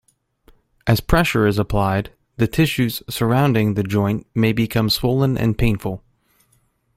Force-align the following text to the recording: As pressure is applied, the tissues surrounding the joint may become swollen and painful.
As 0.87 0.99
pressure 0.99 1.45
is 1.45 1.59
applied, 1.59 2.11
the 2.37 2.47
tissues 2.47 3.03
surrounding 3.07 3.75
the 3.75 3.83
joint 3.83 4.25
may 4.33 4.51
become 4.51 4.89
swollen 4.89 5.37
and 5.37 5.55
painful. 5.55 6.03